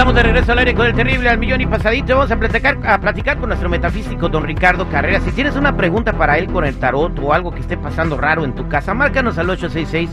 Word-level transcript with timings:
Estamos 0.00 0.14
de 0.14 0.22
regreso 0.22 0.52
al 0.52 0.58
aire 0.60 0.74
con 0.74 0.86
el 0.86 0.94
terrible 0.94 1.28
al 1.28 1.36
millón 1.36 1.60
y 1.60 1.66
pasadito. 1.66 2.16
Vamos 2.16 2.30
a 2.30 2.38
platicar, 2.38 2.78
a 2.86 2.98
platicar 2.98 3.36
con 3.36 3.50
nuestro 3.50 3.68
metafísico 3.68 4.30
don 4.30 4.44
Ricardo 4.44 4.88
Carrera. 4.88 5.20
Si 5.20 5.30
tienes 5.30 5.56
una 5.56 5.76
pregunta 5.76 6.14
para 6.14 6.38
él 6.38 6.46
con 6.46 6.64
el 6.64 6.78
tarot 6.78 7.18
o 7.18 7.34
algo 7.34 7.52
que 7.52 7.60
esté 7.60 7.76
pasando 7.76 8.16
raro 8.16 8.46
en 8.46 8.54
tu 8.54 8.66
casa, 8.66 8.94
márcanos 8.94 9.36
al 9.36 9.50
866 9.50 10.08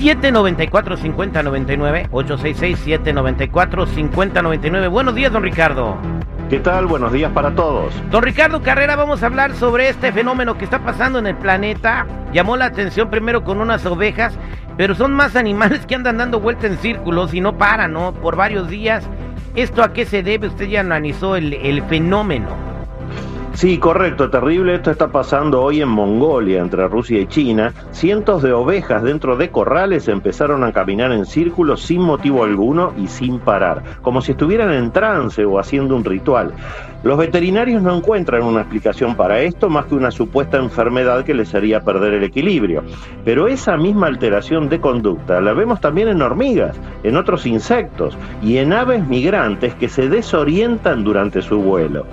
794 0.00 0.98
5099 0.98 2.08
866 2.10 2.78
794 2.78 3.86
5099. 3.86 4.88
Buenos 4.88 5.14
días, 5.14 5.32
don 5.32 5.42
Ricardo. 5.42 5.96
¿Qué 6.50 6.58
tal? 6.58 6.84
Buenos 6.84 7.10
días 7.10 7.32
para 7.32 7.54
todos. 7.54 7.94
Don 8.10 8.22
Ricardo 8.22 8.60
Carrera, 8.60 8.96
vamos 8.96 9.22
a 9.22 9.26
hablar 9.26 9.54
sobre 9.54 9.88
este 9.88 10.12
fenómeno 10.12 10.58
que 10.58 10.64
está 10.64 10.80
pasando 10.80 11.18
en 11.18 11.26
el 11.26 11.36
planeta. 11.36 12.06
Llamó 12.34 12.58
la 12.58 12.66
atención 12.66 13.08
primero 13.08 13.44
con 13.44 13.62
unas 13.62 13.86
ovejas, 13.86 14.38
pero 14.76 14.94
son 14.94 15.12
más 15.12 15.36
animales 15.36 15.86
que 15.86 15.94
andan 15.94 16.18
dando 16.18 16.40
vuelta 16.40 16.66
en 16.66 16.78
círculos 16.78 17.34
y 17.34 17.40
no 17.40 17.56
paran, 17.56 17.92
¿no? 17.92 18.12
Por 18.12 18.36
varios 18.36 18.68
días. 18.68 19.08
¿Esto 19.54 19.82
a 19.82 19.92
qué 19.92 20.04
se 20.04 20.22
debe? 20.22 20.48
Usted 20.48 20.66
ya 20.66 20.80
analizó 20.80 21.36
el, 21.36 21.54
el 21.54 21.82
fenómeno. 21.84 22.65
Sí, 23.56 23.78
correcto, 23.78 24.28
terrible. 24.28 24.74
Esto 24.74 24.90
está 24.90 25.08
pasando 25.08 25.62
hoy 25.62 25.80
en 25.80 25.88
Mongolia, 25.88 26.60
entre 26.60 26.86
Rusia 26.88 27.20
y 27.20 27.26
China. 27.26 27.72
Cientos 27.90 28.42
de 28.42 28.52
ovejas 28.52 29.02
dentro 29.02 29.38
de 29.38 29.48
corrales 29.48 30.08
empezaron 30.08 30.62
a 30.62 30.74
caminar 30.74 31.10
en 31.10 31.24
círculos 31.24 31.80
sin 31.80 32.02
motivo 32.02 32.44
alguno 32.44 32.92
y 32.98 33.06
sin 33.06 33.38
parar, 33.38 33.82
como 34.02 34.20
si 34.20 34.32
estuvieran 34.32 34.74
en 34.74 34.92
trance 34.92 35.42
o 35.46 35.58
haciendo 35.58 35.96
un 35.96 36.04
ritual. 36.04 36.52
Los 37.02 37.16
veterinarios 37.16 37.80
no 37.80 37.96
encuentran 37.96 38.42
una 38.42 38.60
explicación 38.60 39.16
para 39.16 39.40
esto 39.40 39.70
más 39.70 39.86
que 39.86 39.94
una 39.94 40.10
supuesta 40.10 40.58
enfermedad 40.58 41.24
que 41.24 41.32
les 41.32 41.54
haría 41.54 41.80
perder 41.80 42.12
el 42.12 42.24
equilibrio. 42.24 42.82
Pero 43.24 43.48
esa 43.48 43.78
misma 43.78 44.08
alteración 44.08 44.68
de 44.68 44.82
conducta 44.82 45.40
la 45.40 45.54
vemos 45.54 45.80
también 45.80 46.08
en 46.08 46.20
hormigas, 46.20 46.78
en 47.04 47.16
otros 47.16 47.46
insectos 47.46 48.18
y 48.42 48.58
en 48.58 48.74
aves 48.74 49.06
migrantes 49.06 49.74
que 49.76 49.88
se 49.88 50.10
desorientan 50.10 51.04
durante 51.04 51.40
su 51.40 51.58
vuelo 51.62 52.04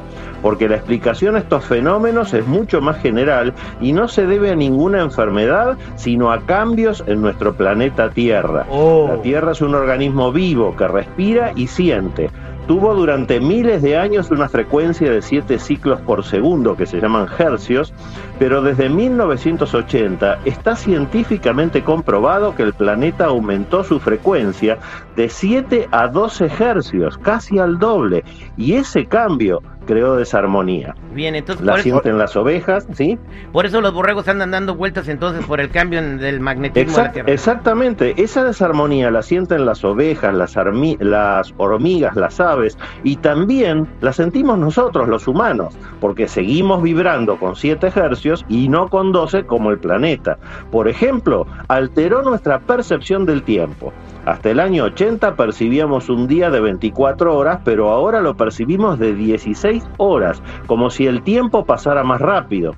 porque 0.44 0.70
la 0.70 0.76
explicación 0.76 1.36
a 1.36 1.40
estos 1.40 1.66
fenómenos 1.66 2.34
es 2.36 2.46
mucho 2.46 2.82
más 2.82 3.02
general 3.02 3.54
y 3.82 3.94
no 3.94 4.08
se 4.08 4.28
debe 4.28 4.52
a 4.52 4.56
ninguna 4.56 5.02
enfermedad, 5.02 5.78
sino 5.96 6.32
a 6.32 6.42
cambios 6.42 7.04
en 7.08 7.22
nuestro 7.22 7.56
planeta 7.56 8.12
Tierra. 8.12 8.68
Oh. 8.70 9.08
La 9.08 9.22
Tierra 9.24 9.54
es 9.54 9.62
un 9.62 9.74
organismo 9.74 10.32
vivo 10.32 10.76
que 10.76 10.88
respira 10.88 11.54
y 11.56 11.68
siente. 11.68 12.30
Tuvo 12.68 12.96
durante 12.96 13.42
miles 13.42 13.82
de 13.82 13.98
años 13.98 14.32
una 14.32 14.48
frecuencia 14.48 15.12
de 15.12 15.22
7 15.22 15.60
ciclos 15.60 16.00
por 16.00 16.24
segundo, 16.24 16.78
que 16.78 16.86
se 16.86 17.02
llaman 17.02 17.28
hercios, 17.38 17.94
pero 18.40 18.62
desde 18.62 18.88
1980 18.88 20.40
está 20.46 20.78
científicamente 20.78 21.84
comprobado 21.84 22.56
que 22.56 22.64
el 22.64 22.74
planeta 22.74 23.26
aumentó 23.26 23.84
su 23.84 24.00
frecuencia 24.00 24.78
de 25.18 25.28
7 25.28 25.90
a 25.92 26.08
12 26.08 26.46
hercios, 26.58 27.18
casi 27.18 27.60
al 27.60 27.80
doble, 27.80 28.24
y 28.56 28.76
ese 28.76 29.08
cambio 29.08 29.62
creó 29.86 30.16
desarmonía. 30.16 30.96
Bien, 31.14 31.36
entonces 31.36 31.66
La 31.66 31.74
por 31.74 31.80
eso, 31.80 31.84
sienten 31.90 32.18
las 32.18 32.36
ovejas, 32.36 32.88
¿sí? 32.94 33.18
por 33.52 33.66
eso 33.66 33.82
los 33.82 33.94
borregos 33.94 34.28
andan 34.28 34.52
dando 34.52 34.76
vueltas 34.76 35.08
entonces 35.08 35.46
por 35.46 35.60
el 35.60 35.70
cambio 35.70 36.00
en- 36.00 36.18
del 36.18 36.40
magnetismo 36.40 36.92
de 36.92 36.98
la 36.98 37.04
Exact- 37.10 37.14
Tierra. 37.14 37.32
exactamente, 37.32 38.14
esa 38.22 38.44
desarmonía 38.44 39.12
la 39.12 39.22
sienten 39.22 39.66
las 39.66 39.84
ovejas, 39.84 40.34
las, 40.34 40.56
armi- 40.58 41.00
las 41.00 41.54
hormigas, 41.58 42.16
las 42.16 42.40
aves 42.40 42.78
y 43.04 43.18
también 43.18 43.88
la 44.02 44.14
sentimos 44.14 44.58
nosotros 44.58 45.08
los 45.08 45.28
humanos, 45.28 45.76
porque 46.00 46.28
seguimos 46.28 46.82
vibrando 46.82 47.38
con 47.38 47.56
7 47.56 47.92
hercios 47.96 48.46
y 48.50 48.70
no 48.70 48.88
con 48.90 49.12
12 49.12 49.46
como 49.46 49.72
el 49.72 49.78
planeta. 49.80 50.38
Por 50.72 50.88
ejemplo, 50.88 51.46
alteró 51.68 52.22
nuestra 52.24 52.60
percepción 52.60 53.26
del 53.26 53.44
tiempo. 53.44 53.94
Hasta 54.26 54.52
el 54.52 54.60
año 54.62 54.86
80 54.86 55.36
percibíamos 55.36 56.10
un 56.10 56.28
día 56.28 56.50
de 56.50 56.62
24 56.62 57.36
horas, 57.36 57.60
pero 57.66 57.90
ahora 57.90 58.22
lo 58.22 58.38
percibimos 58.38 58.98
de 58.98 59.14
16 59.14 59.73
horas, 59.98 60.42
como 60.68 60.90
si 60.90 61.08
el 61.08 61.24
tiempo 61.24 61.66
pasara 61.66 62.04
más 62.04 62.22
rápido. 62.22 62.76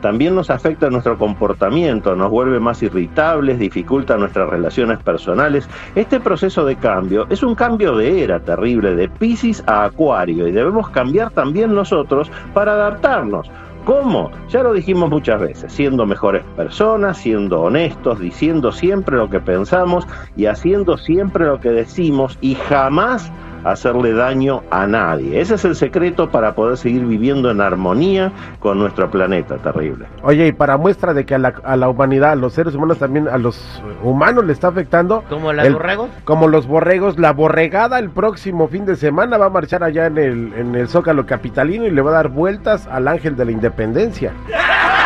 También 0.00 0.34
nos 0.34 0.50
afecta 0.50 0.90
nuestro 0.90 1.16
comportamiento, 1.16 2.14
nos 2.14 2.30
vuelve 2.30 2.60
más 2.60 2.82
irritables, 2.82 3.58
dificulta 3.58 4.16
nuestras 4.16 4.48
relaciones 4.48 4.98
personales. 4.98 5.68
Este 5.94 6.20
proceso 6.20 6.64
de 6.66 6.76
cambio 6.76 7.26
es 7.30 7.42
un 7.42 7.54
cambio 7.54 7.96
de 7.96 8.22
era 8.22 8.40
terrible, 8.40 8.94
de 8.94 9.08
Pisces 9.08 9.64
a 9.66 9.84
Acuario, 9.84 10.46
y 10.46 10.52
debemos 10.52 10.90
cambiar 10.90 11.30
también 11.30 11.74
nosotros 11.74 12.30
para 12.52 12.72
adaptarnos. 12.72 13.50
¿Cómo? 13.86 14.32
Ya 14.48 14.64
lo 14.64 14.72
dijimos 14.72 15.08
muchas 15.10 15.40
veces, 15.40 15.72
siendo 15.72 16.06
mejores 16.06 16.44
personas, 16.56 17.18
siendo 17.18 17.62
honestos, 17.62 18.18
diciendo 18.18 18.72
siempre 18.72 19.16
lo 19.16 19.30
que 19.30 19.38
pensamos 19.38 20.06
y 20.36 20.46
haciendo 20.46 20.98
siempre 20.98 21.46
lo 21.46 21.60
que 21.60 21.70
decimos 21.70 22.36
y 22.40 22.56
jamás 22.56 23.30
hacerle 23.70 24.12
daño 24.12 24.62
a 24.70 24.86
nadie. 24.86 25.40
Ese 25.40 25.54
es 25.56 25.64
el 25.64 25.74
secreto 25.76 26.30
para 26.30 26.54
poder 26.54 26.76
seguir 26.76 27.04
viviendo 27.04 27.50
en 27.50 27.60
armonía 27.60 28.32
con 28.60 28.78
nuestro 28.78 29.10
planeta 29.10 29.56
terrible. 29.58 30.06
Oye, 30.22 30.46
y 30.48 30.52
para 30.52 30.76
muestra 30.76 31.14
de 31.14 31.24
que 31.26 31.34
a 31.34 31.38
la, 31.38 31.54
a 31.64 31.76
la 31.76 31.88
humanidad, 31.88 32.32
a 32.32 32.36
los 32.36 32.52
seres 32.52 32.74
humanos 32.74 32.98
también, 32.98 33.28
a 33.28 33.38
los 33.38 33.82
humanos 34.02 34.44
le 34.44 34.52
está 34.52 34.68
afectando. 34.68 35.22
¿Como 35.28 35.52
las 35.52 35.66
el- 35.66 35.74
borregos? 35.74 36.10
Como 36.24 36.48
los 36.48 36.66
borregos, 36.66 37.18
la 37.18 37.32
borregada 37.32 37.98
el 37.98 38.10
próximo 38.10 38.68
fin 38.68 38.86
de 38.86 38.96
semana 38.96 39.36
va 39.38 39.46
a 39.46 39.50
marchar 39.50 39.82
allá 39.84 40.06
en 40.06 40.18
el, 40.18 40.52
en 40.56 40.74
el 40.74 40.88
Zócalo 40.88 41.26
Capitalino 41.26 41.86
y 41.86 41.90
le 41.90 42.02
va 42.02 42.10
a 42.10 42.14
dar 42.14 42.28
vueltas 42.28 42.86
al 42.86 43.08
Ángel 43.08 43.36
de 43.36 43.44
la 43.44 43.52
Independencia. 43.52 44.32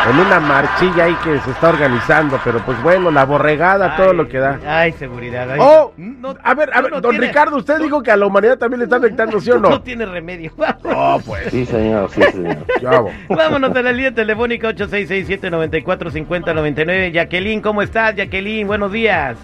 En 0.08 0.18
una 0.18 0.40
marchilla 0.40 1.04
ahí 1.04 1.14
que 1.22 1.38
se 1.40 1.50
está 1.50 1.68
organizando, 1.68 2.40
pero 2.42 2.60
pues 2.60 2.82
bueno, 2.82 3.10
la 3.10 3.26
borregada, 3.26 3.96
todo 3.96 4.14
lo 4.14 4.26
que 4.28 4.38
da. 4.38 4.58
Ay, 4.66 4.92
seguridad. 4.92 5.50
ay. 5.50 5.58
Oh, 5.62 5.92
No- 5.98 6.34
a 6.42 6.54
ver, 6.54 6.70
a 6.72 6.80
ver, 6.80 6.90
no 6.92 7.00
don 7.02 7.10
tienes- 7.12 7.28
Ricardo, 7.28 7.56
usted 7.58 7.76
tú- 7.76 7.82
dijo 7.82 8.02
que 8.02 8.10
a 8.10 8.16
la 8.16 8.24
humanidad 8.26 8.56
también 8.56 8.78
le 8.78 8.84
está 8.84 8.96
afectando, 8.96 9.38
¿sí 9.40 9.50
o 9.50 9.58
no? 9.60 9.68
No 9.68 9.82
tiene 9.82 10.06
remedio. 10.06 10.52
Oh, 10.84 11.20
pues. 11.24 11.48
Sí, 11.50 11.66
señor, 11.66 12.08
sí, 12.10 12.22
señor. 12.22 12.56
Chavo. 12.80 13.10
Vámonos 13.28 13.76
a 13.76 13.82
la 13.82 13.92
línea 13.92 14.14
telefónica 14.14 14.70
8667-945099. 14.70 17.12
Jacqueline, 17.12 17.60
¿cómo 17.60 17.82
estás, 17.82 18.16
Jacqueline? 18.16 18.66
Buenos 18.66 18.90
días. 18.92 19.36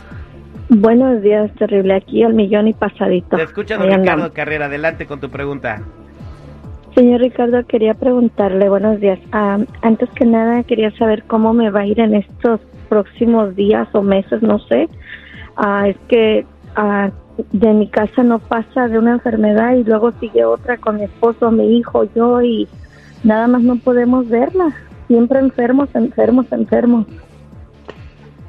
Buenos 0.69 1.21
días, 1.23 1.51
terrible. 1.59 1.95
Aquí 1.97 2.23
al 2.25 2.33
millón 2.35 2.67
y 2.69 2.73
pasadito. 2.73 3.37
Te 3.37 3.43
escucha 3.43 3.77
don 3.77 3.93
Ricardo. 3.93 4.33
Carrera. 4.33 4.67
Adelante 4.67 5.07
con 5.07 5.21
tu 5.21 5.29
pregunta. 5.31 5.83
Señor 6.97 7.21
Ricardo, 7.21 7.63
quería 7.67 7.93
preguntarle, 7.93 8.71
buenos 8.71 8.99
días. 9.01 9.19
Ah, 9.31 9.59
antes 9.83 10.09
que 10.13 10.25
nada, 10.25 10.63
quería 10.63 10.91
saber 10.93 11.25
cómo 11.25 11.53
me 11.53 11.69
va 11.69 11.81
a 11.81 11.87
ir 11.87 12.01
en 12.01 12.15
estos 12.15 12.59
próximos 12.89 13.55
días 13.55 13.87
o 13.93 14.01
meses, 14.01 14.41
no 14.41 14.59
sé. 14.61 14.89
Ah, 15.57 15.89
es 15.89 15.97
que 16.09 16.47
ah, 16.75 17.11
de 17.53 17.75
mi 17.75 17.89
casa 17.89 18.23
no 18.23 18.39
pasa 18.39 18.89
de 18.89 18.99
una 18.99 19.13
enfermedad 19.13 19.75
y 19.75 19.85
luego 19.85 20.11
sigue 20.13 20.47
otra 20.47 20.79
con 20.79 20.97
mi 20.97 21.05
esposo, 21.05 21.51
mi 21.51 21.77
hijo, 21.77 22.09
yo 22.15 22.41
y 22.41 22.67
nada 23.25 23.47
más 23.47 23.61
no 23.61 23.77
podemos 23.77 24.27
verla. 24.31 24.75
Siempre 25.07 25.41
enfermos, 25.41 25.91
enfermos, 25.95 26.51
enfermos. 26.51 27.05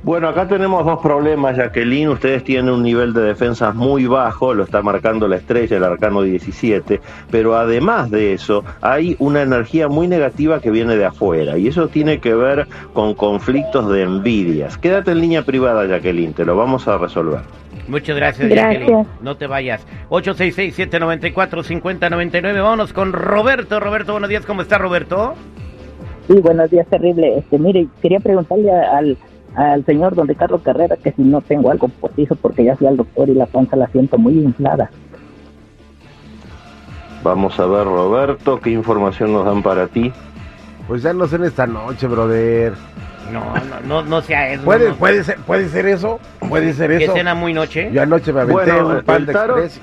Bueno, 0.07 0.27
acá 0.29 0.47
tenemos 0.47 0.85
dos 0.85 1.01
problemas, 1.01 1.57
Jacqueline. 1.57 2.07
Ustedes 2.07 2.41
tienen 2.45 2.73
un 2.73 2.81
nivel 2.81 3.11
de 3.11 3.23
defensas 3.23 3.75
muy 3.75 4.07
bajo, 4.07 4.53
lo 4.53 4.63
está 4.63 4.81
marcando 4.81 5.27
la 5.27 5.35
estrella, 5.35 5.75
el 5.75 5.83
arcano 5.83 6.21
17, 6.21 7.01
pero 7.29 7.57
además 7.57 8.09
de 8.09 8.31
eso, 8.31 8.63
hay 8.79 9.17
una 9.19 9.41
energía 9.41 9.89
muy 9.89 10.07
negativa 10.07 10.61
que 10.61 10.71
viene 10.71 10.95
de 10.95 11.03
afuera, 11.03 11.57
y 11.57 11.67
eso 11.67 11.89
tiene 11.89 12.21
que 12.21 12.33
ver 12.33 12.69
con 12.93 13.15
conflictos 13.15 13.89
de 13.89 14.03
envidias. 14.03 14.77
Quédate 14.77 15.11
en 15.11 15.19
línea 15.19 15.41
privada, 15.41 15.85
Jacqueline, 15.85 16.31
te 16.31 16.45
lo 16.45 16.55
vamos 16.55 16.87
a 16.87 16.97
resolver. 16.97 17.41
Muchas 17.89 18.15
gracias, 18.15 18.47
Gracias. 18.47 18.79
Jacqueline. 18.79 19.05
No 19.21 19.35
te 19.35 19.45
vayas. 19.45 19.85
866-794-5099. 20.09 22.63
Vámonos 22.63 22.93
con 22.93 23.11
Roberto. 23.11 23.81
Roberto, 23.81 24.13
buenos 24.13 24.29
días. 24.29 24.45
¿Cómo 24.45 24.61
está, 24.61 24.77
Roberto? 24.77 25.33
Sí, 26.27 26.39
buenos 26.39 26.71
días, 26.71 26.87
terrible. 26.87 27.39
Este, 27.39 27.59
mire, 27.59 27.87
quería 28.01 28.21
preguntarle 28.21 28.71
al, 28.71 29.17
al 29.57 29.83
señor 29.85 30.13
don 30.15 30.27
Ricardo 30.27 30.59
Carrera 30.59 30.95
que 30.97 31.11
si 31.13 31.23
no 31.23 31.41
tengo 31.41 31.71
algo 31.71 31.87
postizo 31.87 32.35
porque 32.35 32.63
ya 32.63 32.75
fui 32.75 32.85
al 32.87 32.95
doctor 32.95 33.27
y 33.27 33.33
la 33.33 33.47
panza 33.47 33.75
la 33.75 33.87
siento 33.87 34.17
muy 34.17 34.33
inflada. 34.33 34.89
Vamos 37.23 37.59
a 37.59 37.65
ver, 37.65 37.83
Roberto, 37.85 38.59
qué 38.59 38.69
información 38.69 39.33
nos 39.33 39.45
dan 39.45 39.63
para 39.63 39.87
ti. 39.87 40.13
Pues 40.87 41.01
ya 41.01 41.11
no 41.13 41.25
sé 41.27 41.37
en 41.37 41.45
esta 41.45 41.65
noche, 41.65 42.07
brother. 42.07 42.73
No, 43.33 43.41
no, 43.55 43.81
no, 43.85 44.03
no 44.03 44.21
sea 44.21 44.53
eso. 44.53 44.63
¿Puede, 44.63 44.89
no. 44.89 44.95
puede, 44.95 45.23
ser, 45.23 45.37
¿Puede 45.39 45.67
ser 45.69 45.87
eso? 45.87 46.19
¿Puede 46.47 46.71
ser 46.73 46.95
¿Que 46.97 47.03
eso? 47.05 47.13
cena 47.13 47.33
muy 47.33 47.53
noche? 47.53 47.89
Yo 47.91 48.03
anoche 48.03 48.31
me 48.31 48.41
aventé 48.41 48.71
Bueno, 48.71 48.87
un 48.87 49.01
pan 49.03 49.25
de 49.25 49.33
tarot- 49.33 49.63
express. 49.63 49.81